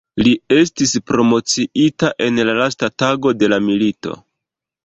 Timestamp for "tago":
3.05-3.35